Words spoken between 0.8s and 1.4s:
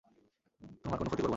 তোমার কোনো ক্ষতি করব না।